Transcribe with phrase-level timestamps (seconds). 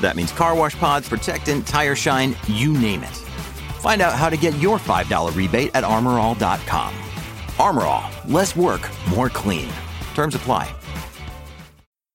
[0.00, 3.16] That means car wash pods, protectant, tire shine, you name it.
[3.80, 6.94] Find out how to get your $5 rebate at armorall.com.
[7.58, 9.70] Armor All, less work, more clean.
[10.14, 10.74] Terms apply.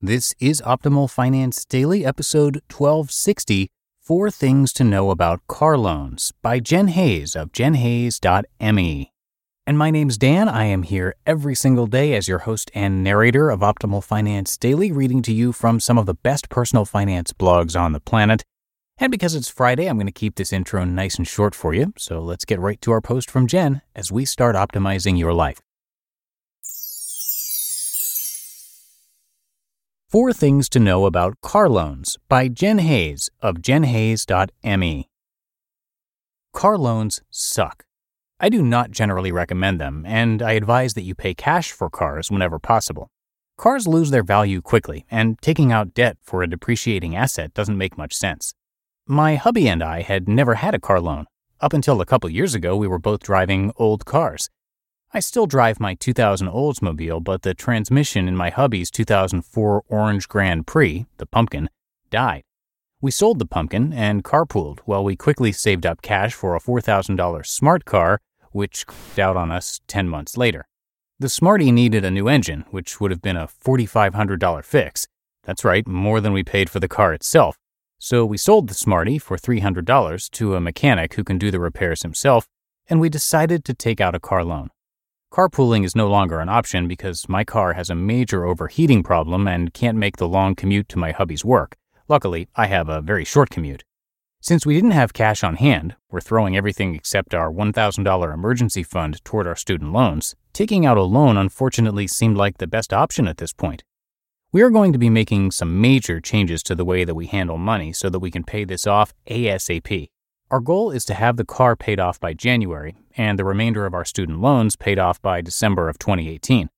[0.02, 3.70] This is Optimal Finance Daily, episode 1260
[4.02, 9.15] Four Things to Know About Car Loans by Jen Hayes of jenhayes.me.
[9.68, 10.48] And my name's Dan.
[10.48, 14.92] I am here every single day as your host and narrator of Optimal Finance Daily,
[14.92, 18.44] reading to you from some of the best personal finance blogs on the planet.
[19.00, 21.94] And because it's Friday, I'm going to keep this intro nice and short for you.
[21.98, 25.60] So let's get right to our post from Jen as we start optimizing your life.
[30.08, 35.10] Four Things to Know About Car Loans by Jen Hayes of jenhayes.me.
[36.54, 37.86] Car loans suck.
[38.38, 42.30] I do not generally recommend them, and I advise that you pay cash for cars
[42.30, 43.08] whenever possible.
[43.58, 47.98] Cars lose their value quickly, and taking out debt for a depreciating asset doesn't make
[47.98, 48.54] much sense.
[49.08, 51.28] My hubby and I had never had a car loan.
[51.62, 54.50] Up until a couple years ago, we were both driving old cars.
[55.14, 60.68] I still drive my 2000 Oldsmobile, but the transmission in my hubby's 2004 Orange Grand
[60.68, 61.70] Prix, the pumpkin,
[62.10, 62.44] died.
[63.06, 67.46] We sold the pumpkin and carpooled while we quickly saved up cash for a $4,000
[67.46, 68.20] smart car,
[68.52, 70.66] which clicked out on us 10 months later.
[71.20, 75.06] The Smarty needed a new engine, which would have been a $4,500 fix.
[75.44, 77.60] That's right, more than we paid for the car itself.
[78.00, 82.02] So we sold the Smarty for $300 to a mechanic who can do the repairs
[82.02, 82.48] himself,
[82.90, 84.72] and we decided to take out a car loan.
[85.32, 89.76] Carpooling is no longer an option because my car has a major overheating problem and
[89.76, 91.78] can't make the long commute to my hubby's work.
[92.08, 93.84] Luckily, I have a very short commute.
[94.40, 99.24] Since we didn't have cash on hand, we're throwing everything except our $1,000 emergency fund
[99.26, 100.36] toward our student loans.
[100.54, 103.84] Taking out a loan unfortunately seemed like the best option at this point.
[104.52, 107.58] We are going to be making some major changes to the way that we handle
[107.58, 110.10] money so that we can pay this off ASAP.
[110.52, 113.96] Our goal is to have the car paid off by January and the remainder of
[113.96, 116.70] our student loans paid off by December of 2018.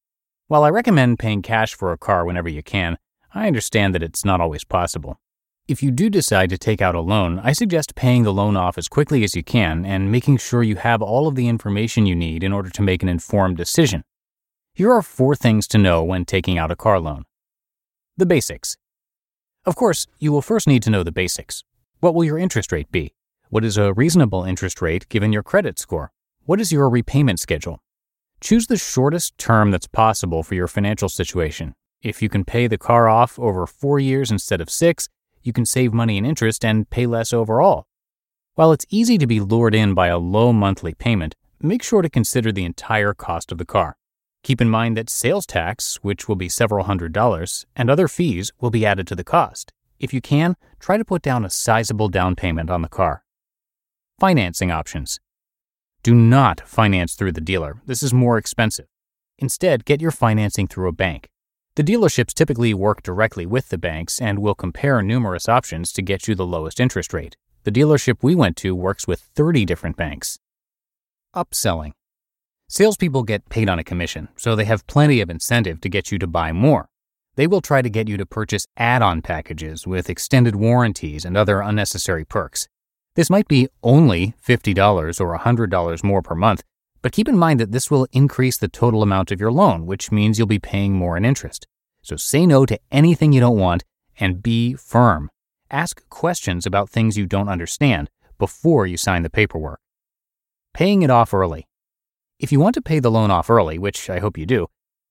[0.47, 2.97] While I recommend paying cash for a car whenever you can,
[3.33, 5.19] I understand that it's not always possible.
[5.67, 8.77] If you do decide to take out a loan, I suggest paying the loan off
[8.77, 12.15] as quickly as you can and making sure you have all of the information you
[12.15, 14.05] need in order to make an informed decision.
[14.73, 17.25] Here are four things to know when taking out a car loan.
[18.15, 18.77] The basics.
[19.65, 21.65] Of course, you will first need to know the basics.
[21.99, 23.13] What will your interest rate be?
[23.49, 26.11] What is a reasonable interest rate given your credit score?
[26.45, 27.81] What is your repayment schedule?
[28.39, 31.73] Choose the shortest term that's possible for your financial situation.
[32.01, 35.09] If you can pay the car off over four years instead of six,
[35.41, 37.87] you can save money in interest and pay less overall.
[38.55, 42.09] While it's easy to be lured in by a low monthly payment, make sure to
[42.09, 43.97] consider the entire cost of the car.
[44.43, 48.51] Keep in mind that sales tax, which will be several hundred dollars, and other fees
[48.61, 49.73] will be added to the cost.
[49.99, 53.23] If you can, try to put down a sizable down payment on the car.
[54.19, 55.19] Financing options.
[56.03, 57.81] Do not finance through the dealer.
[57.85, 58.87] This is more expensive.
[59.39, 61.29] Instead, get your financing through a bank.
[61.77, 66.27] The dealerships typically work directly with the banks and will compare numerous options to get
[66.27, 67.37] you the lowest interest rate.
[67.65, 70.39] The dealership we went to works with 30 different banks.
[71.35, 71.91] Upselling.
[72.67, 76.17] Salespeople get paid on a commission, so they have plenty of incentive to get you
[76.17, 76.89] to buy more.
[77.35, 81.37] They will try to get you to purchase add on packages with extended warranties and
[81.37, 82.67] other unnecessary perks.
[83.13, 86.63] This might be only $50 or $100 more per month,
[87.07, 90.11] but keep in mind that this will increase the total amount of your loan, which
[90.11, 91.65] means you'll be paying more in interest.
[92.01, 93.85] So say no to anything you don't want
[94.19, 95.31] and be firm.
[95.71, 99.79] Ask questions about things you don't understand before you sign the paperwork.
[100.73, 101.65] Paying it off early.
[102.39, 104.67] If you want to pay the loan off early, which I hope you do,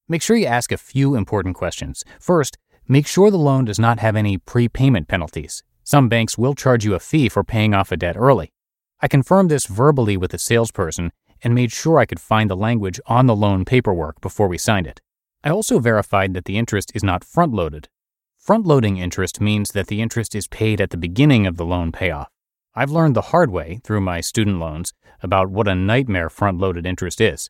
[0.07, 2.03] make sure you ask a few important questions.
[2.19, 5.63] First, make sure the loan does not have any prepayment penalties.
[5.83, 8.53] Some banks will charge you a fee for paying off a debt early.
[9.01, 11.11] I confirmed this verbally with the salesperson
[11.43, 14.87] and made sure I could find the language on the loan paperwork before we signed
[14.87, 15.01] it.
[15.43, 17.89] I also verified that the interest is not front loaded.
[18.37, 21.91] Front loading interest means that the interest is paid at the beginning of the loan
[21.91, 22.29] payoff.
[22.75, 26.85] I've learned the hard way through my student loans about what a nightmare front loaded
[26.85, 27.49] interest is.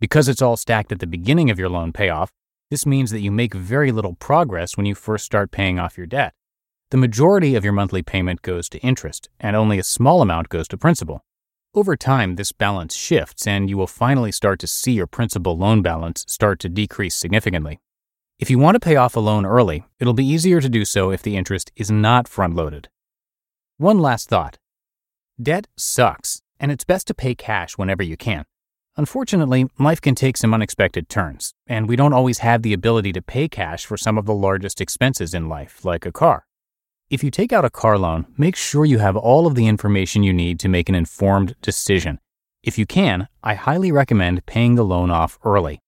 [0.00, 2.32] Because it's all stacked at the beginning of your loan payoff,
[2.70, 6.06] this means that you make very little progress when you first start paying off your
[6.06, 6.34] debt.
[6.90, 10.68] The majority of your monthly payment goes to interest, and only a small amount goes
[10.68, 11.24] to principal.
[11.74, 15.82] Over time, this balance shifts, and you will finally start to see your principal loan
[15.82, 17.78] balance start to decrease significantly.
[18.38, 21.10] If you want to pay off a loan early, it'll be easier to do so
[21.10, 22.88] if the interest is not front loaded.
[23.76, 24.58] One last thought
[25.40, 28.46] debt sucks, and it's best to pay cash whenever you can.
[28.96, 33.22] Unfortunately, life can take some unexpected turns, and we don't always have the ability to
[33.22, 36.47] pay cash for some of the largest expenses in life, like a car.
[37.10, 40.22] If you take out a car loan, make sure you have all of the information
[40.22, 42.18] you need to make an informed decision.
[42.62, 45.80] If you can, I highly recommend paying the loan off early.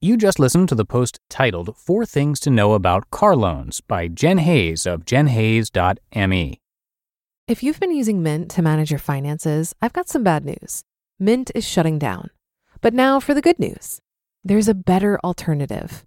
[0.00, 4.08] You just listened to the post titled Four Things to Know About Car Loans by
[4.08, 6.60] Jen Hayes of jenhayes.me.
[7.46, 10.82] If you've been using Mint to manage your finances, I've got some bad news.
[11.18, 12.30] Mint is shutting down.
[12.80, 14.00] But now for the good news
[14.42, 16.06] there's a better alternative